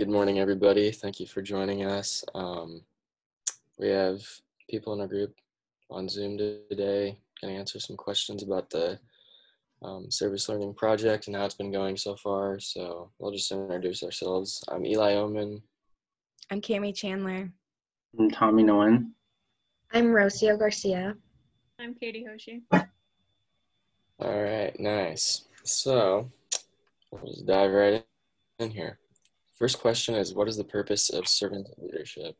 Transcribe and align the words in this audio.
good 0.00 0.08
morning, 0.08 0.38
everybody. 0.38 0.90
Thank 0.90 1.20
you 1.20 1.26
for 1.26 1.42
joining 1.42 1.84
us. 1.84 2.24
Um, 2.34 2.80
we 3.78 3.88
have 3.88 4.22
people 4.66 4.94
in 4.94 5.00
our 5.02 5.06
group 5.06 5.34
on 5.90 6.08
Zoom 6.08 6.38
today 6.38 7.18
going 7.38 7.52
to 7.52 7.60
answer 7.60 7.78
some 7.78 7.98
questions 7.98 8.42
about 8.42 8.70
the 8.70 8.98
um, 9.82 10.10
service 10.10 10.48
learning 10.48 10.72
project 10.72 11.26
and 11.26 11.36
how 11.36 11.44
it's 11.44 11.54
been 11.54 11.70
going 11.70 11.98
so 11.98 12.16
far. 12.16 12.58
So 12.60 13.10
we'll 13.18 13.30
just 13.30 13.52
introduce 13.52 14.02
ourselves. 14.02 14.64
I'm 14.68 14.86
Eli 14.86 15.16
Oman. 15.16 15.60
I'm 16.50 16.62
Cami 16.62 16.94
Chandler. 16.94 17.52
I'm 18.18 18.30
Tommy 18.30 18.62
Nguyen. 18.62 19.10
I'm 19.92 20.06
Rocio 20.06 20.58
Garcia. 20.58 21.14
I'm 21.78 21.94
Katie 21.94 22.24
Hoshi. 22.24 22.62
All 22.72 24.42
right, 24.42 24.72
nice. 24.80 25.44
So 25.64 26.30
we'll 27.10 27.30
just 27.30 27.44
dive 27.44 27.72
right 27.72 28.02
in 28.60 28.70
here. 28.70 28.98
First 29.60 29.78
question 29.78 30.14
is 30.14 30.32
What 30.32 30.48
is 30.48 30.56
the 30.56 30.64
purpose 30.64 31.10
of 31.10 31.28
servant 31.28 31.68
leadership? 31.76 32.34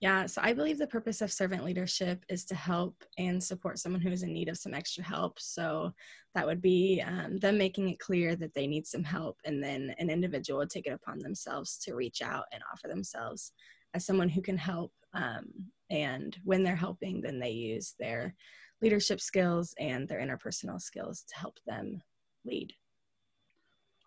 Yeah, 0.00 0.26
so 0.26 0.42
I 0.44 0.52
believe 0.52 0.78
the 0.78 0.86
purpose 0.86 1.22
of 1.22 1.32
servant 1.32 1.64
leadership 1.64 2.24
is 2.28 2.44
to 2.46 2.54
help 2.54 3.02
and 3.16 3.42
support 3.42 3.78
someone 3.78 4.02
who 4.02 4.10
is 4.10 4.24
in 4.24 4.32
need 4.32 4.48
of 4.48 4.58
some 4.58 4.74
extra 4.74 5.02
help. 5.02 5.38
So 5.38 5.92
that 6.34 6.44
would 6.44 6.60
be 6.60 7.02
um, 7.06 7.38
them 7.38 7.56
making 7.56 7.88
it 7.88 8.00
clear 8.00 8.34
that 8.36 8.52
they 8.52 8.66
need 8.66 8.86
some 8.86 9.04
help, 9.04 9.38
and 9.44 9.62
then 9.62 9.94
an 9.98 10.10
individual 10.10 10.58
would 10.58 10.70
take 10.70 10.86
it 10.86 10.92
upon 10.92 11.20
themselves 11.20 11.78
to 11.84 11.94
reach 11.94 12.20
out 12.20 12.44
and 12.52 12.62
offer 12.72 12.88
themselves 12.88 13.52
as 13.94 14.04
someone 14.04 14.28
who 14.28 14.42
can 14.42 14.58
help. 14.58 14.92
Um, 15.14 15.46
and 15.88 16.36
when 16.42 16.64
they're 16.64 16.76
helping, 16.76 17.22
then 17.22 17.38
they 17.38 17.52
use 17.52 17.94
their 17.98 18.34
leadership 18.82 19.20
skills 19.20 19.72
and 19.78 20.08
their 20.08 20.20
interpersonal 20.20 20.80
skills 20.80 21.24
to 21.28 21.36
help 21.36 21.58
them 21.64 22.02
lead. 22.44 22.74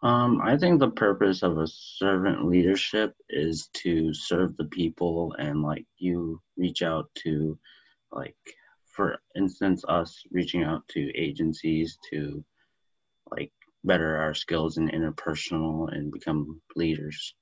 Um, 0.01 0.41
I 0.41 0.57
think 0.57 0.79
the 0.79 0.91
purpose 0.91 1.43
of 1.43 1.57
a 1.57 1.67
servant 1.67 2.45
leadership 2.45 3.15
is 3.29 3.67
to 3.73 4.13
serve 4.13 4.55
the 4.55 4.65
people 4.65 5.35
and 5.37 5.61
like 5.61 5.85
you 5.97 6.41
reach 6.57 6.81
out 6.83 7.09
to 7.23 7.57
like 8.11 8.37
for 8.85 9.17
instance 9.35 9.83
us 9.89 10.23
reaching 10.31 10.63
out 10.63 10.87
to 10.89 11.11
agencies 11.17 11.97
to 12.11 12.43
like 13.29 13.51
better 13.83 14.15
our 14.17 14.33
skills 14.33 14.77
in 14.77 14.89
interpersonal 14.89 15.91
and 15.93 16.11
become 16.11 16.61
leaders. 16.75 17.35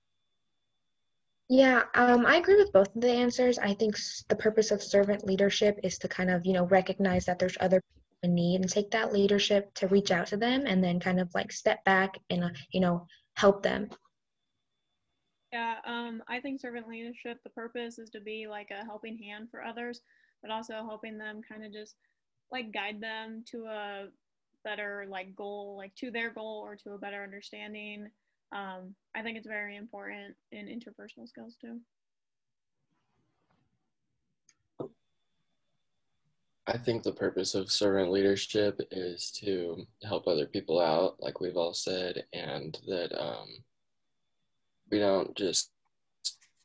Yeah, 1.50 1.84
um, 1.94 2.26
I 2.26 2.38
agree 2.38 2.58
with 2.58 2.74
both 2.74 2.94
of 2.94 3.02
the 3.02 3.10
answers. 3.12 3.58
I 3.58 3.74
think 3.74 3.98
the 4.28 4.36
purpose 4.36 4.72
of 4.72 4.84
servant 4.84 5.26
leadership 5.26 5.80
is 5.82 5.98
to 6.00 6.08
kind 6.08 6.30
of, 6.30 6.46
you 6.46 6.54
know, 6.54 6.66
recognize 6.66 7.26
that 7.26 7.40
there's 7.40 7.58
other 7.62 7.82
a 8.24 8.28
need 8.28 8.62
and 8.62 8.70
take 8.70 8.92
that 8.92 9.14
leadership 9.14 9.74
to 9.76 9.88
reach 9.88 10.12
out 10.12 10.28
to 10.28 10.38
them 10.38 10.64
and 10.66 10.84
then 10.84 11.00
kind 11.00 11.20
of 11.20 11.30
like 11.36 11.52
step 11.52 11.84
back 11.84 12.18
and 12.30 12.44
uh, 12.44 12.50
you 12.72 12.80
know 12.80 13.06
help 13.36 13.62
them. 13.62 13.90
Yeah 15.54 15.76
um, 15.86 16.22
i 16.28 16.40
think 16.40 16.60
servant 16.60 16.88
leadership 16.90 17.40
the 17.44 17.50
purpose 17.50 18.00
is 18.00 18.10
to 18.12 18.20
be 18.20 18.48
like 18.48 18.70
a 18.72 18.84
helping 18.86 19.18
hand 19.18 19.50
for 19.50 19.64
others 19.64 20.02
but 20.42 20.52
also 20.52 20.74
helping 20.74 21.18
them 21.18 21.42
kind 21.48 21.66
of 21.66 21.72
just 21.72 21.96
like 22.52 22.74
guide 22.74 23.02
them 23.02 23.44
to 23.52 23.66
a 23.66 24.08
better 24.64 25.06
like 25.10 25.36
goal 25.36 25.76
like 25.78 25.96
to 25.96 26.12
their 26.12 26.32
goal 26.32 26.62
or 26.66 26.76
to 26.76 26.92
a 26.92 26.98
better 26.98 27.24
understanding. 27.24 28.10
Um, 28.52 28.96
i 29.16 29.22
think 29.22 29.38
it's 29.38 29.48
very 29.48 29.78
important 29.78 30.36
in 30.52 30.68
interpersonal 30.68 31.28
skills 31.28 31.56
too 31.60 31.80
I 36.70 36.78
think 36.78 37.02
the 37.04 37.14
purpose 37.14 37.56
of 37.56 37.72
servant 37.72 38.12
leadership 38.12 38.82
is 38.92 39.32
to 39.40 39.88
help 40.04 40.28
other 40.28 40.46
people 40.46 40.82
out, 40.82 41.16
like 41.20 41.40
we've 41.40 41.56
all 41.56 41.74
said, 41.74 42.26
and 42.34 42.78
that 42.88 43.18
um, 43.18 43.48
we 44.92 45.00
don't 45.00 45.34
just 45.38 45.72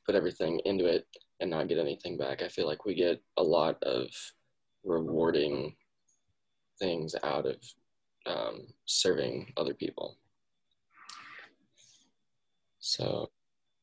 put 0.05 0.17
everything 0.17 0.61
into 0.65 0.87
it 0.87 1.07
and 1.39 1.51
not 1.51 1.69
get 1.69 1.79
anything 1.79 2.19
back. 2.19 2.43
I 2.43 2.49
feel 2.49 2.67
like 2.67 2.85
we 2.85 2.95
get 2.95 3.23
a 3.37 3.43
lot 3.45 3.81
of 3.85 4.09
rewarding 4.83 5.77
things 6.81 7.15
out 7.23 7.47
of 7.47 7.57
um, 8.27 8.67
serving 8.87 9.53
other 9.57 9.75
people. 9.75 10.17
So, 12.81 13.31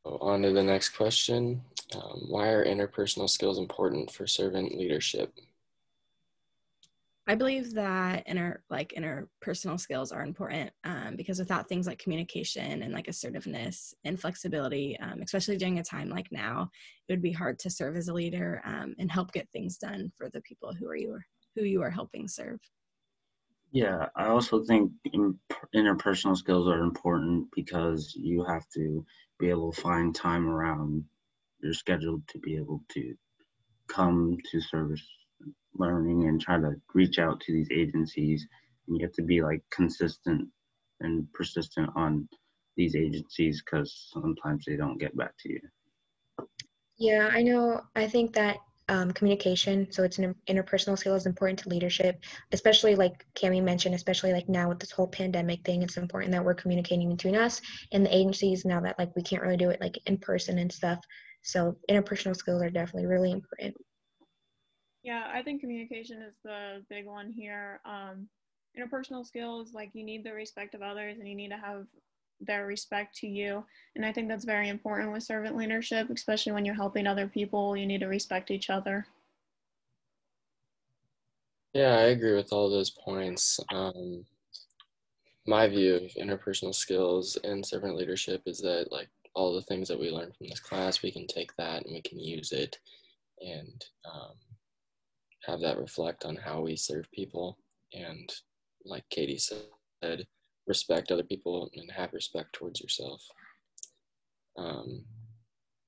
on 0.04 0.42
to 0.42 0.52
the 0.52 0.64
next 0.64 0.90
question. 0.90 1.62
Um, 1.96 2.26
why 2.28 2.50
are 2.50 2.66
interpersonal 2.66 3.30
skills 3.30 3.58
important 3.58 4.12
for 4.12 4.28
servant 4.28 4.78
leadership? 4.78 5.34
I 7.30 7.36
believe 7.36 7.76
that 7.76 8.24
inner 8.26 8.64
like 8.72 8.96
interpersonal 8.98 9.80
skills 9.80 10.12
are 10.12 10.24
important 10.24 10.72
um, 10.84 11.16
because 11.16 11.38
without 11.38 11.70
things 11.70 11.86
like 11.86 12.00
communication 12.00 12.82
and 12.82 12.92
like 12.92 13.08
assertiveness 13.08 13.94
and 14.04 14.20
flexibility, 14.20 14.98
um, 15.00 15.22
especially 15.22 15.56
during 15.56 15.78
a 15.78 15.84
time 15.84 16.10
like 16.10 16.32
now, 16.32 16.72
it 17.08 17.14
would 17.14 17.22
be 17.22 17.32
hard 17.32 17.60
to 17.60 17.70
serve 17.70 17.96
as 17.98 18.08
a 18.08 18.14
leader 18.16 18.64
um, 18.66 18.96
and 18.98 19.12
help 19.12 19.32
get 19.32 19.48
things 19.52 19.78
done 19.78 20.12
for 20.18 20.32
the 20.32 20.42
people 20.42 20.74
who 20.74 20.88
are 20.88 20.96
you 20.96 21.12
are, 21.12 21.26
who 21.56 21.66
you 21.66 21.84
are 21.84 21.92
helping 21.92 22.28
serve. 22.28 22.60
Yeah, 23.72 24.08
I 24.16 24.30
also 24.30 24.64
think 24.64 24.92
interpersonal 25.76 26.36
skills 26.36 26.68
are 26.68 26.82
important 26.82 27.50
because 27.56 28.16
you 28.16 28.44
have 28.46 28.68
to 28.74 29.06
be 29.38 29.52
able 29.52 29.72
to 29.72 29.80
find 29.80 30.16
time 30.16 30.50
around 30.50 31.06
your 31.62 31.74
schedule 31.74 32.24
to 32.30 32.40
be 32.40 32.56
able 32.56 32.84
to 32.94 33.14
come 33.88 34.36
to 34.52 34.62
service 34.62 35.06
learning 35.80 36.28
and 36.28 36.40
try 36.40 36.60
to 36.60 36.76
reach 36.94 37.20
out 37.20 37.40
to 37.42 37.54
these 37.54 37.70
agencies. 37.72 38.46
And 38.88 38.98
you 38.98 39.06
have 39.06 39.14
to 39.14 39.24
be 39.24 39.42
like 39.42 39.62
consistent 39.72 40.48
and 41.00 41.32
persistent 41.34 41.90
on 41.96 42.28
these 42.76 42.96
agencies 42.96 43.62
because 43.64 44.10
sometimes 44.14 44.66
they 44.66 44.76
don't 44.76 45.00
get 45.00 45.16
back 45.18 45.34
to 45.40 45.50
you. 45.50 45.60
Yeah 46.98 47.30
i 47.32 47.42
know. 47.42 47.82
I 47.96 48.08
think 48.08 48.34
that 48.34 48.58
um, 48.90 49.12
communication 49.12 49.92
so 49.92 50.04
it's 50.04 50.18
an 50.18 50.34
interpersonal 50.48 50.98
skill 50.98 51.14
is 51.14 51.28
important 51.28 51.60
to 51.60 51.70
leadership 51.70 52.24
especially 52.52 52.96
like 52.96 53.24
cami 53.36 53.62
mentioned 53.62 53.94
especially 53.94 54.34
like 54.34 54.50
now 54.50 54.68
with 54.68 54.80
this 54.80 54.90
whole 54.90 55.08
pandemic 55.08 55.64
thing 55.64 55.84
it's 55.84 55.98
important 55.98 56.32
that 56.32 56.44
we're 56.44 56.56
communicating 56.56 57.08
between 57.08 57.36
us 57.36 57.62
and 57.92 58.04
the 58.04 58.16
agencies 58.16 58.66
now 58.66 58.82
that 58.82 58.98
like 58.98 59.16
we 59.16 59.22
can't 59.22 59.44
really 59.44 59.58
do 59.58 59.70
it 59.70 59.80
like 59.80 60.00
in 60.08 60.18
person 60.18 60.58
and 60.58 60.72
stuff. 60.72 61.00
So 61.44 61.78
interpersonal 61.90 62.36
skills 62.36 62.64
are 62.64 62.70
definitely 62.70 63.06
really 63.06 63.32
important 63.32 63.76
yeah, 65.04 65.30
I 65.34 65.42
think 65.42 65.62
communication 65.62 66.22
is 66.22 66.36
the 66.44 66.84
big 66.90 67.06
one 67.06 67.32
here. 67.32 67.80
Um, 67.86 68.28
interpersonal 68.78 69.26
skills, 69.26 69.74
like 69.74 69.90
you 69.94 70.04
need 70.04 70.24
the 70.24 70.34
respect 70.34 70.76
of 70.76 70.82
others 70.82 71.18
and 71.20 71.28
you 71.28 71.36
need 71.36 71.50
to 71.50 71.58
have 71.58 71.86
their 72.42 72.66
respect 72.66 73.16
to 73.18 73.28
you. 73.28 73.64
And 73.96 74.06
I 74.06 74.14
think 74.14 74.28
that's 74.28 74.46
very 74.46 74.70
important 74.70 75.12
with 75.12 75.24
servant 75.24 75.58
leadership, 75.58 76.10
especially 76.10 76.52
when 76.52 76.66
you're 76.66 76.76
helping 76.76 77.08
other 77.08 77.28
people, 77.28 77.76
you 77.76 77.86
need 77.86 78.02
to 78.02 78.08
respect 78.08 78.52
each 78.52 78.70
other. 78.70 79.06
Yeah, 81.74 81.98
I 81.98 82.08
agree 82.08 82.36
with 82.36 82.52
all 82.52 82.70
those 82.70 82.90
points. 82.90 83.60
Um, 83.72 84.26
my 85.46 85.68
view 85.68 85.96
of 85.96 86.02
interpersonal 86.20 86.74
skills 86.74 87.38
and 87.44 87.66
servant 87.66 87.96
leadership 87.96 88.42
is 88.46 88.60
that, 88.60 88.88
like, 88.92 89.10
all 89.36 89.54
the 89.54 89.62
things 89.64 89.88
that 89.88 90.00
we 90.00 90.10
learn 90.10 90.32
from 90.32 90.48
this 90.48 90.60
class, 90.60 91.04
we 91.04 91.12
can 91.12 91.28
take 91.28 91.56
that 91.58 91.86
and 91.86 91.94
we 91.94 92.02
can 92.02 92.20
use 92.20 92.52
it 92.52 92.80
and 93.42 93.86
um, 94.12 94.34
have 95.44 95.60
that 95.62 95.78
reflect 95.78 96.26
on 96.26 96.36
how 96.36 96.62
we 96.62 96.76
serve 96.76 97.06
people 97.12 97.58
and 97.94 98.32
like 98.86 99.04
katie 99.10 99.38
said 99.38 100.26
respect 100.68 101.12
other 101.12 101.24
people 101.24 101.70
and 101.76 101.92
have 101.92 102.14
respect 102.14 102.54
towards 102.54 102.80
yourself 102.80 103.22
um, 104.58 105.04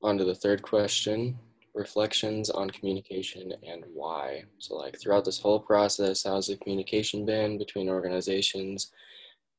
on 0.02 0.18
to 0.18 0.24
the 0.24 0.36
third 0.36 0.62
question 0.62 1.38
reflections 1.74 2.50
on 2.50 2.70
communication 2.70 3.54
and 3.64 3.84
why 3.94 4.44
so 4.58 4.76
like 4.76 5.00
throughout 5.00 5.24
this 5.24 5.40
whole 5.40 5.60
process 5.60 6.24
how's 6.24 6.48
the 6.48 6.58
communication 6.58 7.26
been 7.26 7.58
between 7.58 7.88
organizations 7.88 8.92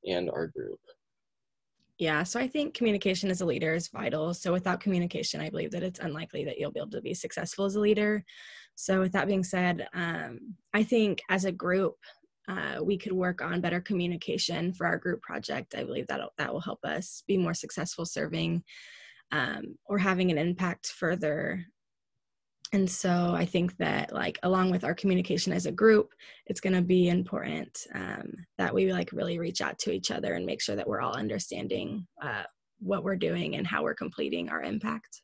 and 0.06 0.28
our 0.30 0.46
group 0.48 0.80
yeah, 2.02 2.24
so 2.24 2.40
I 2.40 2.48
think 2.48 2.74
communication 2.74 3.30
as 3.30 3.42
a 3.42 3.46
leader 3.46 3.74
is 3.74 3.86
vital. 3.86 4.34
So 4.34 4.52
without 4.52 4.80
communication, 4.80 5.40
I 5.40 5.50
believe 5.50 5.70
that 5.70 5.84
it's 5.84 6.00
unlikely 6.00 6.44
that 6.46 6.58
you'll 6.58 6.72
be 6.72 6.80
able 6.80 6.90
to 6.90 7.00
be 7.00 7.14
successful 7.14 7.64
as 7.64 7.76
a 7.76 7.80
leader. 7.80 8.24
So, 8.74 9.00
with 9.00 9.12
that 9.12 9.26
being 9.26 9.44
said, 9.44 9.86
um, 9.94 10.54
I 10.74 10.82
think 10.82 11.20
as 11.28 11.44
a 11.44 11.52
group, 11.52 11.96
uh, 12.48 12.82
we 12.82 12.98
could 12.98 13.12
work 13.12 13.40
on 13.40 13.60
better 13.60 13.80
communication 13.80 14.72
for 14.72 14.86
our 14.86 14.98
group 14.98 15.22
project. 15.22 15.74
I 15.76 15.84
believe 15.84 16.06
that 16.08 16.20
that 16.38 16.52
will 16.52 16.60
help 16.60 16.84
us 16.84 17.22
be 17.26 17.36
more 17.36 17.54
successful 17.54 18.04
serving 18.04 18.64
um, 19.30 19.76
or 19.86 19.98
having 19.98 20.30
an 20.30 20.38
impact 20.38 20.88
further. 20.88 21.64
And 22.72 22.90
so 22.90 23.34
I 23.36 23.44
think 23.44 23.76
that 23.76 24.12
like 24.12 24.38
along 24.42 24.70
with 24.70 24.82
our 24.82 24.94
communication 24.94 25.52
as 25.52 25.66
a 25.66 25.72
group, 25.72 26.12
it's 26.46 26.60
going 26.60 26.74
to 26.74 26.82
be 26.82 27.08
important 27.08 27.78
um, 27.94 28.32
that 28.58 28.74
we 28.74 28.92
like 28.92 29.12
really 29.12 29.38
reach 29.38 29.60
out 29.60 29.78
to 29.80 29.92
each 29.92 30.10
other 30.10 30.34
and 30.34 30.46
make 30.46 30.62
sure 30.62 30.74
that 30.74 30.88
we're 30.88 31.02
all 31.02 31.14
understanding 31.14 32.06
uh, 32.22 32.44
what 32.80 33.04
we're 33.04 33.16
doing 33.16 33.56
and 33.56 33.66
how 33.66 33.82
we're 33.82 33.94
completing 33.94 34.48
our 34.48 34.62
impact. 34.62 35.20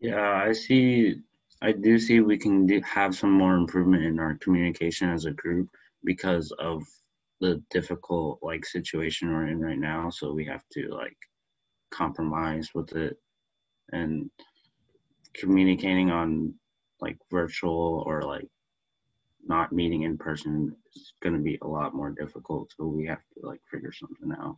Yeah, 0.00 0.42
I 0.46 0.52
see 0.52 1.16
I 1.62 1.72
do 1.72 1.98
see 1.98 2.20
we 2.20 2.38
can 2.38 2.66
do, 2.66 2.80
have 2.82 3.14
some 3.14 3.32
more 3.32 3.54
improvement 3.54 4.04
in 4.04 4.18
our 4.18 4.36
communication 4.38 5.10
as 5.10 5.24
a 5.24 5.30
group 5.30 5.68
because 6.04 6.52
of 6.58 6.82
the 7.40 7.62
difficult 7.70 8.38
like 8.42 8.64
situation 8.64 9.32
we're 9.32 9.46
in 9.46 9.60
right 9.60 9.78
now. 9.78 10.10
So 10.10 10.32
we 10.32 10.44
have 10.46 10.64
to 10.72 10.88
like 10.88 11.16
compromise 11.90 12.70
with 12.74 12.94
it 12.96 13.16
and 13.92 14.30
communicating 15.34 16.10
on 16.10 16.54
like 17.00 17.16
virtual 17.30 18.02
or 18.06 18.22
like 18.22 18.48
not 19.46 19.72
meeting 19.72 20.02
in 20.02 20.16
person 20.16 20.74
is 20.94 21.12
going 21.22 21.34
to 21.34 21.42
be 21.42 21.58
a 21.62 21.66
lot 21.66 21.94
more 21.94 22.10
difficult 22.10 22.72
so 22.76 22.86
we 22.86 23.06
have 23.06 23.20
to 23.34 23.46
like 23.46 23.60
figure 23.70 23.92
something 23.92 24.32
out 24.40 24.56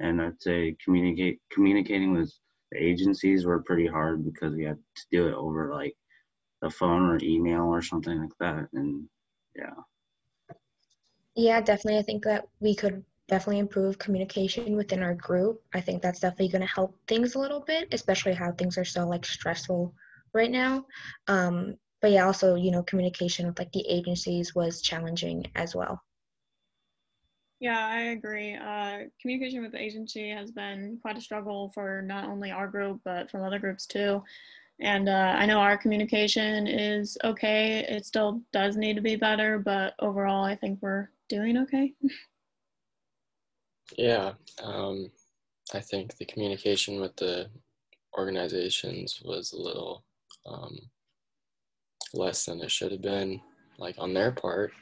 and 0.00 0.20
i'd 0.20 0.40
say 0.42 0.76
communicate 0.84 1.40
communicating 1.50 2.12
with 2.12 2.32
the 2.70 2.78
agencies 2.78 3.46
were 3.46 3.62
pretty 3.62 3.86
hard 3.86 4.24
because 4.24 4.54
we 4.54 4.64
had 4.64 4.78
to 4.96 5.02
do 5.10 5.28
it 5.28 5.34
over 5.34 5.72
like 5.72 5.94
the 6.62 6.70
phone 6.70 7.02
or 7.02 7.18
email 7.22 7.62
or 7.62 7.82
something 7.82 8.20
like 8.20 8.36
that 8.40 8.68
and 8.74 9.08
yeah. 9.56 9.74
Yeah 11.36 11.60
definitely 11.60 11.98
i 11.98 12.02
think 12.02 12.24
that 12.24 12.48
we 12.60 12.74
could 12.74 13.04
definitely 13.28 13.58
improve 13.60 13.98
communication 13.98 14.74
within 14.76 15.02
our 15.02 15.14
group. 15.14 15.62
I 15.74 15.80
think 15.82 16.02
that's 16.02 16.20
definitely 16.20 16.48
going 16.48 16.62
to 16.62 16.74
help 16.74 16.98
things 17.06 17.34
a 17.34 17.38
little 17.38 17.60
bit 17.60 17.88
especially 17.92 18.32
how 18.34 18.52
things 18.52 18.78
are 18.78 18.84
so 18.84 19.06
like 19.06 19.24
stressful 19.26 19.94
right 20.34 20.50
now. 20.50 20.86
Um, 21.28 21.76
but 22.00 22.10
yeah 22.12 22.26
also 22.26 22.54
you 22.54 22.70
know 22.70 22.82
communication 22.82 23.46
with 23.46 23.58
like 23.58 23.72
the 23.72 23.86
agencies 23.88 24.54
was 24.54 24.80
challenging 24.82 25.44
as 25.56 25.74
well. 25.74 26.00
Yeah 27.60 27.86
i 27.86 28.00
agree. 28.12 28.54
Uh, 28.54 29.04
communication 29.20 29.62
with 29.62 29.72
the 29.72 29.82
agency 29.82 30.30
has 30.30 30.50
been 30.50 30.98
quite 31.02 31.18
a 31.18 31.20
struggle 31.20 31.70
for 31.74 32.02
not 32.02 32.24
only 32.24 32.50
our 32.50 32.68
group 32.68 33.00
but 33.04 33.30
from 33.30 33.42
other 33.42 33.58
groups 33.58 33.86
too 33.86 34.22
and 34.80 35.08
uh, 35.08 35.34
i 35.36 35.46
know 35.46 35.58
our 35.58 35.76
communication 35.76 36.66
is 36.66 37.18
okay 37.24 37.84
it 37.88 38.06
still 38.06 38.40
does 38.52 38.76
need 38.76 38.94
to 38.94 39.02
be 39.02 39.16
better 39.16 39.58
but 39.58 39.94
overall 40.00 40.44
i 40.44 40.54
think 40.54 40.78
we're 40.80 41.08
doing 41.28 41.58
okay 41.58 41.92
yeah 43.98 44.32
um, 44.62 45.10
i 45.74 45.80
think 45.80 46.16
the 46.16 46.24
communication 46.26 47.00
with 47.00 47.14
the 47.16 47.48
organizations 48.16 49.20
was 49.24 49.52
a 49.52 49.60
little 49.60 50.04
um, 50.46 50.78
less 52.14 52.44
than 52.44 52.60
it 52.60 52.70
should 52.70 52.92
have 52.92 53.02
been, 53.02 53.40
like 53.78 53.96
on 53.98 54.14
their 54.14 54.32
part. 54.32 54.72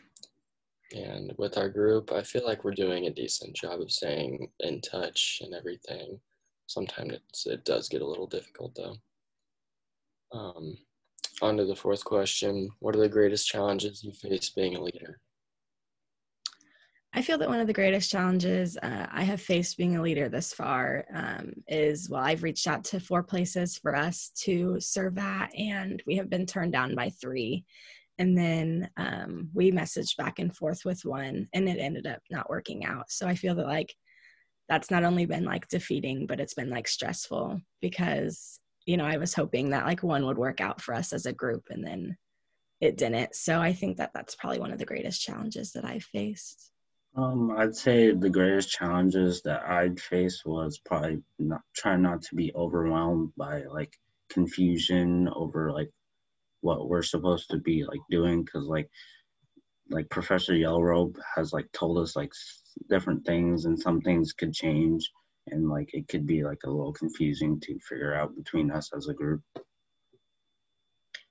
And 0.93 1.35
with 1.37 1.59
our 1.59 1.69
group, 1.69 2.13
I 2.13 2.23
feel 2.23 2.45
like 2.45 2.65
we're 2.65 2.73
doing 2.73 3.07
a 3.07 3.13
decent 3.13 3.55
job 3.57 3.81
of 3.81 3.91
staying 3.91 4.49
in 4.61 4.81
touch 4.81 5.43
and 5.45 5.53
everything. 5.53 6.21
Sometimes 6.67 7.19
it 7.47 7.65
does 7.65 7.89
get 7.89 8.03
a 8.03 8.07
little 8.07 8.27
difficult 8.27 8.75
though. 8.75 8.97
Um, 10.33 10.77
on 11.43 11.57
to 11.57 11.65
the 11.65 11.77
fourth 11.77 12.05
question 12.05 12.71
What 12.81 12.97
are 12.97 13.01
the 13.01 13.09
greatest 13.09 13.47
challenges 13.47 14.03
you 14.03 14.13
face 14.13 14.51
being 14.51 14.77
a 14.77 14.83
leader? 14.83 15.21
I 17.13 17.23
feel 17.23 17.39
that 17.39 17.49
one 17.49 17.61
of 17.61 17.67
the 17.67 17.73
greatest 17.73 18.11
challenges 18.11 18.77
uh, 18.77 19.07
I 19.11 19.25
have 19.25 19.41
faced 19.41 19.79
being 19.79 19.97
a 19.97 20.03
leader 20.03 20.29
this 20.29 20.53
far 20.53 21.07
um, 21.15 21.55
is 21.67 22.11
well, 22.11 22.23
I've 22.23 22.43
reached 22.43 22.67
out 22.67 22.85
to 22.85 23.01
four 23.01 23.23
places 23.23 23.79
for 23.79 23.97
us 23.97 24.31
to 24.43 24.79
serve 24.81 25.17
at, 25.17 25.51
and 25.57 26.03
we 26.07 26.17
have 26.17 26.29
been 26.29 26.45
turned 26.45 26.73
down 26.73 26.95
by 26.95 27.09
three. 27.09 27.65
And 28.19 28.37
then 28.37 28.91
um, 28.99 29.49
we 29.55 29.73
messaged 29.73 30.17
back 30.17 30.39
and 30.39 30.55
forth 30.55 30.85
with 30.85 31.07
one, 31.07 31.49
and 31.55 31.69
it 31.69 31.79
ended 31.79 32.07
up 32.07 32.21
not 32.31 32.51
working 32.51 32.85
out. 32.85 33.11
So 33.11 33.27
I 33.27 33.35
feel 33.35 33.55
that 33.55 33.67
like 33.67 33.95
that's 34.69 34.91
not 34.91 35.05
only 35.05 35.25
been 35.25 35.45
like 35.45 35.69
defeating, 35.69 36.27
but 36.27 36.41
it's 36.41 36.55
been 36.55 36.71
like 36.71 36.89
stressful 36.89 37.61
because 37.81 38.61
you 38.87 38.97
know 38.97 39.05
I 39.05 39.19
was 39.19 39.35
hoping 39.35 39.71
that 39.71 39.85
like 39.85 40.03
one 40.03 40.25
would 40.27 40.39
work 40.39 40.61
out 40.61 40.81
for 40.81 40.95
us 40.95 41.13
as 41.13 41.27
a 41.27 41.33
group, 41.33 41.65
and 41.71 41.85
then 41.85 42.17
it 42.81 42.97
didn't. 42.97 43.35
So 43.35 43.61
I 43.61 43.73
think 43.73 43.99
that 43.99 44.13
that's 44.15 44.35
probably 44.35 44.61
one 44.61 44.73
of 44.73 44.79
the 44.79 44.87
greatest 44.87 45.21
challenges 45.21 45.73
that 45.73 45.85
I 45.85 45.99
faced. 45.99 46.71
Um, 47.17 47.51
I'd 47.57 47.75
say 47.75 48.13
the 48.13 48.31
greatest 48.31 48.71
challenges 48.71 49.43
that 49.43 49.63
I'd 49.67 49.99
face 49.99 50.43
was 50.45 50.79
probably 50.79 51.23
not 51.39 51.63
trying 51.75 52.03
not 52.03 52.23
to 52.23 52.35
be 52.35 52.53
overwhelmed 52.55 53.33
by 53.37 53.65
like 53.65 53.93
confusion 54.29 55.29
over 55.35 55.73
like 55.73 55.91
what 56.61 56.89
we're 56.89 57.03
supposed 57.03 57.51
to 57.51 57.59
be 57.59 57.85
like 57.85 58.01
doing 58.11 58.45
because 58.45 58.67
like 58.67 58.91
like 59.89 60.11
Professor 60.11 60.55
Yellowrobe 60.55 61.17
has 61.35 61.53
like 61.53 61.71
told 61.73 61.99
us 61.99 62.17
like 62.17 62.33
different 62.91 63.25
things 63.25 63.65
and 63.65 63.79
some 63.79 64.01
things 64.01 64.33
could 64.33 64.53
change 64.53 65.11
and 65.49 65.69
like 65.69 65.95
it 65.95 66.09
could 66.09 66.27
be 66.27 66.45
like 66.45 66.63
a 66.65 66.71
little 66.71 66.93
confusing 66.93 67.61
to 67.61 67.79
figure 67.81 68.15
out 68.15 68.37
between 68.37 68.71
us 68.71 68.91
as 68.97 69.09
a 69.09 69.15
group. 69.15 69.43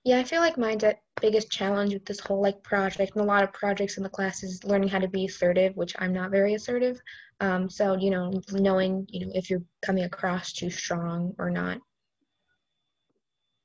Yeah, 0.04 0.20
I 0.20 0.24
feel 0.24 0.42
like 0.42 0.58
my 0.58 0.76
de- 0.76 0.98
biggest 1.20 1.50
challenge 1.50 1.94
with 1.94 2.06
this 2.06 2.20
whole 2.20 2.42
like 2.42 2.62
project 2.62 3.16
and 3.16 3.24
a 3.24 3.28
lot 3.28 3.44
of 3.44 3.52
projects 3.54 3.98
in 3.98 4.04
the 4.04 4.10
class 4.10 4.44
is 4.44 4.64
learning 4.64 4.90
how 4.90 5.00
to 5.00 5.08
be 5.08 5.26
assertive, 5.26 5.76
which 5.76 5.96
I'm 5.98 6.14
not 6.14 6.30
very 6.30 6.54
assertive. 6.54 7.02
Um, 7.40 7.70
so 7.70 7.98
you 7.98 8.12
know, 8.12 8.32
knowing 8.52 9.08
you 9.10 9.26
know 9.26 9.32
if 9.34 9.50
you're 9.50 9.64
coming 9.84 10.04
across 10.04 10.54
too 10.54 10.70
strong 10.70 11.34
or 11.40 11.50
not. 11.50 11.80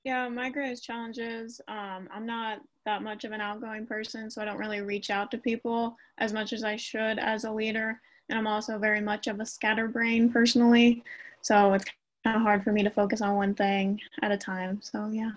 Yeah, 0.02 0.28
my 0.30 0.48
greatest 0.48 0.82
challenge 0.82 1.18
is 1.18 1.60
um, 1.68 2.08
I'm 2.10 2.24
not 2.24 2.60
that 2.86 3.02
much 3.02 3.24
of 3.24 3.32
an 3.32 3.42
outgoing 3.42 3.86
person, 3.86 4.30
so 4.30 4.40
I 4.40 4.46
don't 4.46 4.56
really 4.56 4.80
reach 4.80 5.10
out 5.10 5.30
to 5.32 5.38
people 5.38 5.94
as 6.16 6.32
much 6.32 6.54
as 6.54 6.64
I 6.64 6.76
should 6.76 7.18
as 7.18 7.44
a 7.44 7.52
leader. 7.52 8.00
And 8.30 8.38
I'm 8.38 8.46
also 8.46 8.78
very 8.78 9.00
much 9.00 9.26
of 9.26 9.40
a 9.40 9.46
scatterbrain 9.46 10.32
personally, 10.32 11.02
so 11.42 11.74
it's 11.74 11.84
kind 12.24 12.36
of 12.36 12.42
hard 12.42 12.62
for 12.62 12.72
me 12.72 12.84
to 12.84 12.90
focus 12.90 13.20
on 13.20 13.34
one 13.34 13.54
thing 13.54 14.00
at 14.22 14.30
a 14.30 14.36
time. 14.36 14.80
So 14.82 15.08
yeah. 15.12 15.32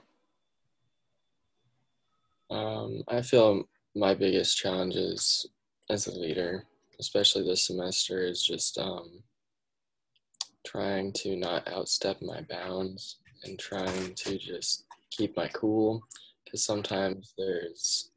Um, 2.51 3.03
I 3.07 3.23
feel 3.23 3.67
my 3.95 4.13
biggest 4.13 4.57
challenges 4.57 5.47
as 5.89 6.05
a 6.05 6.11
leader, 6.11 6.65
especially 6.99 7.43
this 7.43 7.65
semester, 7.65 8.23
is 8.23 8.43
just 8.43 8.77
um, 8.77 9.23
trying 10.63 11.11
to 11.13 11.35
not 11.35 11.65
outstep 11.65 12.21
my 12.21 12.41
bounds 12.41 13.17
and 13.43 13.57
trying 13.57 14.13
to 14.13 14.37
just 14.37 14.85
keep 15.09 15.35
my 15.35 15.47
cool. 15.47 16.03
Because 16.45 16.63
sometimes 16.63 17.33
there's 17.39 18.11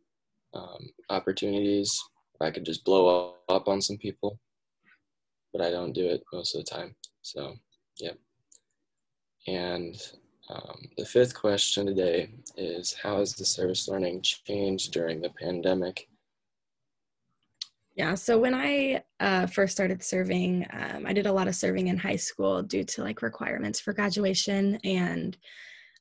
um, 0.52 0.90
opportunities 1.08 1.99
I 2.43 2.50
could 2.50 2.67
just 2.67 2.84
blow 2.84 3.37
up 3.49 3.69
on 3.69 3.81
some 3.81 3.96
people, 3.96 4.38
but 5.56 5.67
I 5.67 5.70
don't 5.70 5.93
do 5.93 6.06
it 6.06 6.23
most 6.32 6.55
of 6.55 6.64
the 6.64 6.70
time. 6.70 6.94
So, 7.23 7.55
yep. 7.99 8.19
And 9.47 9.97
um, 10.49 10.88
the 10.97 11.05
fifth 11.05 11.35
question 11.35 11.87
today 11.87 12.31
is 12.57 12.92
How 12.92 13.19
has 13.19 13.35
the 13.35 13.45
service 13.45 13.88
learning 13.88 14.23
changed 14.23 14.92
during 14.92 15.21
the 15.21 15.31
pandemic? 15.31 16.09
Yeah, 17.95 18.14
so 18.14 18.38
when 18.38 18.54
I 18.54 19.02
uh, 19.21 19.47
first 19.47 19.73
started 19.73 20.02
serving, 20.02 20.66
um, 20.71 21.07
I 21.07 21.14
did 21.14 21.26
a 21.26 21.33
lot 21.33 21.49
of 21.49 21.54
serving 21.54 21.87
in 21.87 21.97
high 21.97 22.16
school 22.16 22.62
due 22.62 22.85
to 22.85 23.02
like 23.02 23.23
requirements 23.23 23.81
for 23.81 23.95
graduation. 23.95 24.78
And 24.85 25.35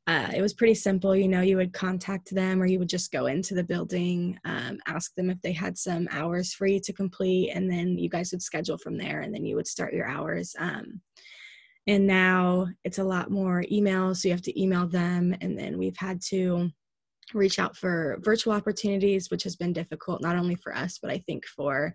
uh, 0.08 0.30
it 0.36 0.42
was 0.42 0.54
pretty 0.54 0.76
simple. 0.76 1.16
You 1.16 1.28
know, 1.28 1.42
you 1.42 1.58
would 1.58 1.74
contact 1.74 2.34
them 2.34 2.62
or 2.62 2.68
you 2.68 2.78
would 2.78 2.90
just 2.90 3.12
go 3.12 3.26
into 3.26 3.56
the 3.56 3.64
building, 3.64 4.40
um, 4.46 4.78
ask 4.88 5.16
them 5.16 5.32
if 5.32 5.42
they 5.42 5.52
had 5.52 5.78
some 5.78 6.08
hours 6.12 6.54
free 6.54 6.80
to 6.82 6.94
complete, 6.94 7.52
and 7.52 7.70
then 7.72 7.98
you 7.98 8.08
guys 8.08 8.32
would 8.32 8.42
schedule 8.44 8.78
from 8.78 8.98
there 8.98 9.22
and 9.22 9.34
then 9.34 9.46
you 9.46 9.56
would 9.56 9.68
start 9.68 9.94
your 9.94 10.08
hours. 10.08 10.56
Um, 10.60 11.02
and 11.88 12.06
now 12.06 12.68
it's 12.84 13.00
a 13.00 13.04
lot 13.04 13.32
more 13.32 13.64
email, 13.72 14.14
so 14.14 14.28
you 14.28 14.34
have 14.34 14.44
to 14.44 14.62
email 14.62 14.88
them 14.88 15.36
and 15.42 15.58
then 15.58 15.78
we've 15.78 15.98
had 15.98 16.22
to 16.30 16.70
reach 17.34 17.58
out 17.58 17.76
for 17.76 18.20
virtual 18.22 18.54
opportunities 18.54 19.32
which 19.32 19.42
has 19.42 19.56
been 19.56 19.74
difficult 19.74 20.22
not 20.22 20.36
only 20.36 20.54
for 20.54 20.76
us 20.76 21.00
but 21.02 21.10
i 21.10 21.18
think 21.26 21.44
for 21.46 21.92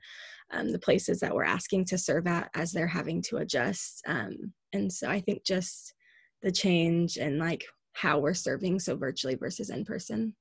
um, 0.51 0.73
the 0.73 0.79
places 0.79 1.21
that 1.21 1.33
we're 1.33 1.45
asking 1.45 1.85
to 1.85 1.97
serve 1.97 2.27
at 2.27 2.51
as 2.55 2.73
they're 2.73 2.87
having 2.89 3.23
to 3.23 3.37
adjust 3.37 4.03
um, 4.09 4.53
and 4.73 4.93
so 4.93 5.09
i 5.09 5.21
think 5.21 5.45
just 5.45 5.95
the 6.43 6.51
change 6.51 7.17
and 7.17 7.39
like 7.39 7.65
how 7.93 8.19
we're 8.19 8.35
serving 8.35 8.81
so 8.81 8.97
virtually 8.97 9.35
versus 9.35 9.71
in 9.71 9.85
person? 9.85 10.35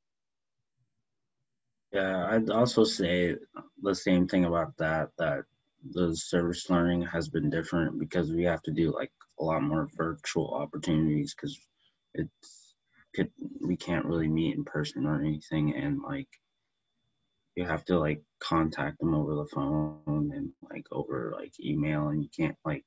Yeah 1.91 2.27
i'd 2.31 2.49
also 2.51 2.83
say 2.83 3.35
the 3.81 3.95
same 3.95 4.27
thing 4.27 4.45
about 4.45 4.77
that 4.77 5.09
that 5.17 5.43
the 5.91 6.15
service 6.15 6.69
learning 6.69 7.01
has 7.03 7.29
been 7.29 7.49
different 7.49 7.99
because 7.99 8.31
we 8.31 8.43
have 8.43 8.61
to 8.63 8.71
do 8.71 8.93
like 8.93 9.11
a 9.39 9.43
lot 9.43 9.63
more 9.63 9.89
virtual 9.95 10.53
opportunities 10.53 11.33
because 11.33 11.57
it's 12.13 12.75
could 13.15 13.31
we 13.61 13.75
can't 13.75 14.05
really 14.05 14.27
meet 14.27 14.55
in 14.55 14.63
person 14.63 15.05
or 15.05 15.19
anything 15.19 15.75
and 15.75 16.01
like 16.01 16.27
you 17.55 17.65
have 17.65 17.83
to 17.85 17.97
like 17.97 18.21
contact 18.39 18.99
them 18.99 19.15
over 19.15 19.35
the 19.35 19.47
phone 19.47 20.31
and 20.35 20.51
like 20.69 20.85
over 20.91 21.33
like 21.35 21.53
email 21.59 22.09
and 22.09 22.21
you 22.21 22.29
can't 22.37 22.55
like 22.63 22.85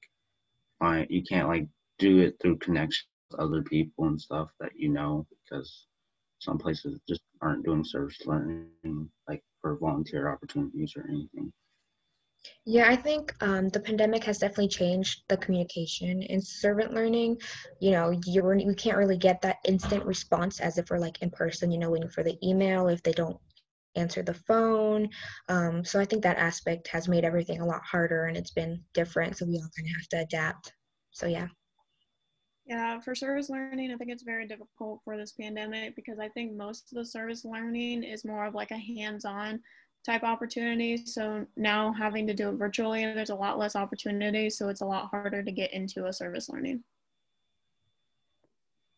find 0.78 1.09
you 1.11 1.23
can't 1.23 1.49
like 1.49 1.66
do 1.99 2.21
it 2.21 2.37
through 2.40 2.57
connection 2.59 3.07
other 3.39 3.62
people 3.62 4.07
and 4.07 4.21
stuff 4.21 4.51
that 4.61 4.73
you 4.77 4.89
know 4.89 5.27
because 5.31 5.87
some 6.39 6.59
places 6.59 7.01
just 7.09 7.23
aren't 7.41 7.65
doing 7.65 7.85
service 7.85 8.19
learning 8.27 9.09
like 9.29 9.43
for 9.61 9.77
volunteer 9.79 10.31
opportunities 10.31 10.95
or 10.97 11.05
anything 11.09 11.53
yeah, 12.65 12.89
I 12.89 12.97
think 12.97 13.35
um, 13.41 13.69
the 13.69 13.81
pandemic 13.81 14.25
has 14.25 14.39
definitely 14.39 14.69
changed 14.69 15.23
the 15.29 15.37
communication 15.37 16.23
in 16.23 16.41
servant 16.41 16.93
learning. 16.93 17.39
You 17.81 17.93
know, 17.93 18.11
you 18.11 18.75
can't 18.77 18.97
really 18.97 19.17
get 19.17 19.41
that 19.43 19.59
instant 19.65 20.05
response 20.05 20.61
as 20.61 20.79
if 20.79 20.91
we're 20.91 20.99
like 20.99 21.23
in 21.23 21.31
person. 21.31 21.71
You 21.71 21.79
know, 21.79 21.91
waiting 21.91 22.09
for 22.09 22.23
the 22.23 22.39
email 22.47 22.89
if 22.89 23.03
they 23.03 23.12
don't 23.12 23.39
answer 23.95 24.23
the 24.23 24.35
phone. 24.35 25.09
Um, 25.49 25.85
so 25.85 26.01
I 26.01 26.05
think 26.05 26.23
that 26.23 26.39
aspect 26.39 26.89
has 26.89 27.09
made 27.09 27.25
everything 27.25 27.61
a 27.61 27.67
lot 27.67 27.83
harder, 27.85 28.27
and 28.27 28.37
it's 28.37 28.53
been 28.53 28.83
different. 28.95 29.37
So 29.37 29.47
we 29.47 29.57
all 29.57 29.71
kind 29.77 29.89
of 29.89 29.97
have 29.97 30.09
to 30.09 30.21
adapt. 30.21 30.73
So 31.11 31.27
yeah. 31.27 31.49
Yeah, 32.64 33.00
for 33.00 33.14
service 33.14 33.50
learning, 33.50 33.92
I 33.92 33.97
think 33.97 34.11
it's 34.11 34.23
very 34.23 34.47
difficult 34.47 35.00
for 35.04 35.16
this 35.16 35.33
pandemic 35.33 35.97
because 35.97 36.19
I 36.21 36.28
think 36.28 36.54
most 36.54 36.92
of 36.92 36.97
the 36.97 37.04
service 37.04 37.45
learning 37.45 38.04
is 38.04 38.25
more 38.25 38.45
of 38.45 38.54
like 38.54 38.71
a 38.71 38.78
hands 38.78 39.25
on 39.25 39.61
type 40.07 40.23
opportunity. 40.23 41.04
So 41.04 41.45
now 41.57 41.92
having 41.92 42.26
to 42.28 42.35
do 42.35 42.50
it 42.50 42.57
virtually, 42.57 43.04
there's 43.04 43.31
a 43.31 43.35
lot 43.35 43.59
less 43.59 43.75
opportunity. 43.75 44.49
So 44.49 44.69
it's 44.69 44.81
a 44.81 44.87
lot 44.87 45.09
harder 45.11 45.42
to 45.42 45.52
get 45.52 45.73
into 45.73 46.07
a 46.07 46.12
service 46.12 46.49
learning. 46.49 46.83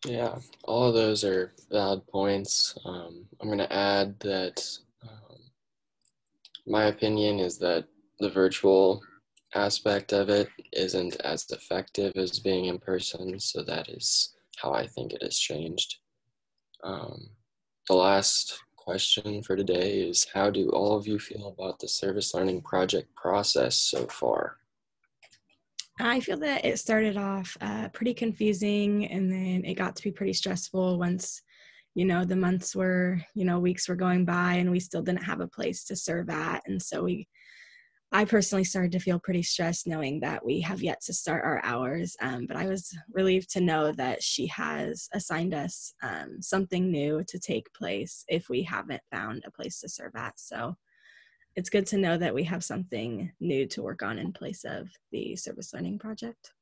Yeah, 0.06 0.36
all 0.64 0.88
of 0.88 0.94
those 0.94 1.24
are 1.24 1.54
valid 1.70 2.06
points. 2.08 2.76
Um, 2.84 3.24
I'm 3.40 3.48
going 3.48 3.58
to 3.58 3.72
add 3.72 4.20
that 4.20 4.62
um, 5.02 5.38
my 6.66 6.84
opinion 6.84 7.38
is 7.38 7.56
that 7.58 7.86
the 8.20 8.28
virtual 8.28 9.02
aspect 9.54 10.12
of 10.12 10.28
it 10.28 10.48
isn't 10.72 11.16
as 11.22 11.50
effective 11.50 12.12
as 12.16 12.38
being 12.38 12.66
in 12.66 12.78
person, 12.78 13.38
so 13.38 13.62
that 13.62 13.88
is 13.88 14.34
how 14.56 14.72
I 14.72 14.86
think 14.86 15.12
it 15.12 15.22
has 15.22 15.38
changed. 15.38 15.96
Um, 16.82 17.30
the 17.88 17.94
last 17.94 18.58
question 18.76 19.42
for 19.42 19.56
today 19.56 20.00
is 20.00 20.26
How 20.32 20.50
do 20.50 20.68
all 20.70 20.96
of 20.96 21.06
you 21.06 21.18
feel 21.18 21.48
about 21.48 21.78
the 21.78 21.88
service 21.88 22.34
learning 22.34 22.62
project 22.62 23.14
process 23.14 23.76
so 23.76 24.06
far? 24.06 24.56
I 26.00 26.20
feel 26.20 26.38
that 26.38 26.64
it 26.64 26.78
started 26.78 27.16
off 27.16 27.56
uh, 27.60 27.88
pretty 27.90 28.14
confusing 28.14 29.06
and 29.06 29.30
then 29.30 29.64
it 29.64 29.74
got 29.74 29.94
to 29.96 30.02
be 30.02 30.10
pretty 30.10 30.32
stressful 30.32 30.98
once, 30.98 31.42
you 31.94 32.04
know, 32.04 32.24
the 32.24 32.36
months 32.36 32.74
were, 32.74 33.20
you 33.34 33.44
know, 33.44 33.60
weeks 33.60 33.88
were 33.88 33.94
going 33.94 34.24
by 34.24 34.54
and 34.54 34.70
we 34.70 34.80
still 34.80 35.02
didn't 35.02 35.22
have 35.22 35.40
a 35.40 35.46
place 35.46 35.84
to 35.84 35.96
serve 35.96 36.30
at. 36.30 36.62
And 36.66 36.82
so 36.82 37.04
we, 37.04 37.28
I 38.14 38.24
personally 38.24 38.62
started 38.62 38.92
to 38.92 39.00
feel 39.00 39.18
pretty 39.18 39.42
stressed 39.42 39.88
knowing 39.88 40.20
that 40.20 40.46
we 40.46 40.60
have 40.60 40.80
yet 40.80 41.00
to 41.06 41.12
start 41.12 41.44
our 41.44 41.60
hours. 41.64 42.16
Um, 42.20 42.46
but 42.46 42.56
I 42.56 42.68
was 42.68 42.96
relieved 43.12 43.50
to 43.50 43.60
know 43.60 43.90
that 43.90 44.22
she 44.22 44.46
has 44.46 45.08
assigned 45.12 45.52
us 45.52 45.92
um, 46.00 46.40
something 46.40 46.92
new 46.92 47.24
to 47.26 47.38
take 47.40 47.72
place 47.72 48.24
if 48.28 48.48
we 48.48 48.62
haven't 48.62 49.02
found 49.10 49.42
a 49.44 49.50
place 49.50 49.80
to 49.80 49.88
serve 49.88 50.12
at. 50.14 50.38
So 50.38 50.76
it's 51.56 51.68
good 51.68 51.88
to 51.88 51.98
know 51.98 52.16
that 52.16 52.32
we 52.32 52.44
have 52.44 52.62
something 52.62 53.32
new 53.40 53.66
to 53.66 53.82
work 53.82 54.04
on 54.04 54.20
in 54.20 54.32
place 54.32 54.62
of 54.62 54.88
the 55.10 55.34
service 55.34 55.74
learning 55.74 55.98
project. 55.98 56.52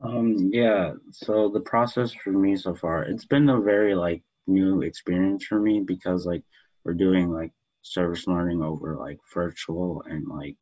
Um, 0.00 0.48
yeah, 0.54 0.94
so 1.10 1.50
the 1.50 1.60
process 1.60 2.14
for 2.14 2.32
me 2.32 2.56
so 2.56 2.74
far, 2.74 3.02
it's 3.02 3.26
been 3.26 3.50
a 3.50 3.60
very 3.60 3.94
like 3.94 4.22
new 4.46 4.80
experience 4.80 5.44
for 5.44 5.60
me 5.60 5.80
because 5.80 6.24
like 6.24 6.44
we're 6.82 6.94
doing 6.94 7.30
like 7.30 7.52
service 7.82 8.26
learning 8.26 8.62
over 8.62 8.96
like 8.96 9.18
virtual 9.32 10.02
and 10.06 10.26
like 10.28 10.56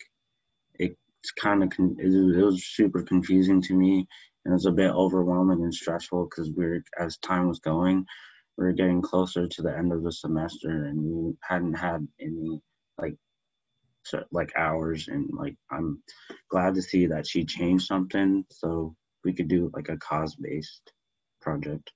it's 1.22 1.32
kind 1.32 1.62
of 1.62 1.70
con- 1.70 1.96
it, 1.98 2.08
was 2.42 2.64
super 2.64 3.02
confusing 3.02 3.60
to 3.60 3.74
me 3.74 4.06
and 4.44 4.52
it 4.52 4.54
was 4.54 4.66
a 4.66 4.72
bit 4.72 4.90
overwhelming 4.90 5.62
and 5.62 5.74
stressful 5.74 6.24
because 6.24 6.50
we 6.56 6.64
are 6.64 6.82
as 6.98 7.18
time 7.18 7.46
was 7.46 7.58
going 7.58 8.04
we 8.56 8.64
were 8.64 8.72
getting 8.72 9.02
closer 9.02 9.46
to 9.46 9.62
the 9.62 9.76
end 9.76 9.92
of 9.92 10.02
the 10.02 10.12
semester 10.12 10.86
and 10.86 10.98
we 11.02 11.34
hadn't 11.42 11.74
had 11.74 12.06
any 12.20 12.60
like 12.98 13.16
so, 14.04 14.24
like 14.32 14.52
hours 14.56 15.08
and 15.08 15.28
like 15.34 15.56
i'm 15.70 16.02
glad 16.50 16.74
to 16.74 16.82
see 16.82 17.06
that 17.06 17.26
she 17.26 17.44
changed 17.44 17.86
something 17.86 18.44
so 18.50 18.94
we 19.24 19.34
could 19.34 19.48
do 19.48 19.70
like 19.74 19.90
a 19.90 19.98
cause 19.98 20.34
based 20.36 20.92
project 21.42 21.92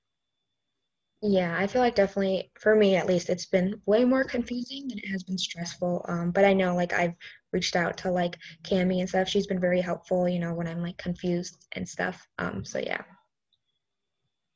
yeah 1.23 1.57
i 1.59 1.67
feel 1.67 1.81
like 1.81 1.95
definitely 1.95 2.51
for 2.59 2.75
me 2.77 2.97
at 2.97 3.07
least 3.07 3.31
it's 3.31 3.47
been 3.47 3.81
way 3.87 4.05
more 4.05 4.25
confusing 4.25 4.87
than 4.89 4.99
it 4.99 5.09
has 5.09 5.23
been 5.23 5.39
stressful 5.39 6.05
um, 6.09 6.31
but 6.31 6.45
i 6.45 6.53
know 6.53 6.75
like 6.75 6.93
i've 6.93 7.15
reached 7.53 7.77
out 7.77 7.97
to 7.97 8.11
like 8.11 8.37
cami 8.63 9.01
and 9.01 9.09
stuff 9.09 9.29
she's 9.29 9.47
been 9.47 9.61
very 9.61 9.81
helpful 9.81 10.29
you 10.29 10.39
know 10.39 10.53
when 10.53 10.67
i'm 10.67 10.83
like 10.83 10.97
confused 10.99 11.67
and 11.73 11.89
stuff 11.89 12.27
um, 12.39 12.65
so 12.65 12.79
yeah 12.79 13.03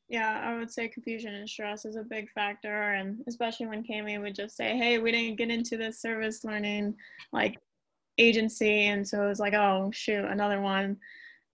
yeah, 0.08 0.40
I 0.42 0.56
would 0.56 0.70
say 0.70 0.88
confusion 0.88 1.34
and 1.34 1.48
stress 1.48 1.84
is 1.84 1.96
a 1.96 2.02
big 2.02 2.30
factor, 2.30 2.92
and 2.92 3.22
especially 3.26 3.66
when 3.66 3.84
Cami 3.84 4.20
would 4.20 4.34
just 4.34 4.56
say, 4.56 4.76
"Hey, 4.76 4.98
we 4.98 5.12
didn't 5.12 5.36
get 5.36 5.50
into 5.50 5.76
this 5.76 6.00
service 6.00 6.44
learning 6.44 6.96
like 7.32 7.58
agency," 8.16 8.86
and 8.86 9.06
so 9.06 9.24
it 9.24 9.28
was 9.28 9.40
like, 9.40 9.52
"Oh 9.54 9.90
shoot, 9.92 10.24
another 10.24 10.62
one." 10.62 10.98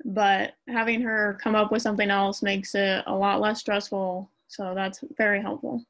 But 0.05 0.55
having 0.69 1.01
her 1.03 1.39
come 1.43 1.57
up 1.57 1.73
with 1.73 1.83
something 1.83 2.11
else 2.11 2.43
makes 2.43 2.75
it 2.77 3.03
a 3.07 3.15
lot 3.15 3.41
less 3.41 3.61
stressful, 3.61 4.31
so 4.55 4.73
that's 4.75 5.01
very 5.17 5.41
helpful. 5.41 5.85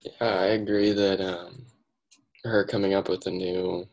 Yeah, 0.00 0.12
I 0.20 0.46
agree 0.46 0.92
that 0.92 1.20
um, 1.20 1.66
her 2.44 2.64
coming 2.64 2.94
up 2.94 3.08
with 3.08 3.26
a 3.26 3.30
new 3.30 3.86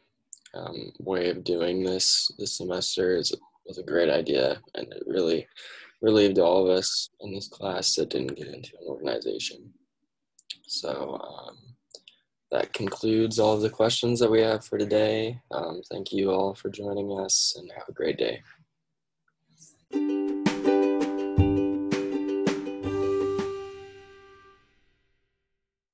um, 0.53 0.93
way 0.99 1.29
of 1.29 1.43
doing 1.43 1.83
this 1.83 2.31
this 2.37 2.57
semester 2.57 3.17
is 3.17 3.35
was 3.65 3.77
a 3.77 3.83
great 3.83 4.09
idea, 4.09 4.61
and 4.75 4.87
it 4.93 5.03
really 5.05 5.47
relieved 6.01 6.39
all 6.39 6.63
of 6.63 6.69
us 6.69 7.09
in 7.21 7.33
this 7.33 7.47
class 7.47 7.95
that 7.95 8.09
didn't 8.09 8.37
get 8.37 8.47
into 8.47 8.71
an 8.79 8.87
organization. 8.87 9.73
So 10.67 11.19
um, 11.21 11.57
that 12.51 12.73
concludes 12.73 13.39
all 13.39 13.55
of 13.55 13.61
the 13.61 13.69
questions 13.69 14.19
that 14.19 14.31
we 14.31 14.41
have 14.41 14.63
for 14.63 14.77
today. 14.77 15.41
Um, 15.51 15.81
thank 15.91 16.13
you 16.13 16.31
all 16.31 16.53
for 16.53 16.69
joining 16.69 17.19
us 17.19 17.55
and 17.57 17.69
have 17.75 17.89
a 17.89 17.93
great 17.93 18.17
day. 18.17 18.41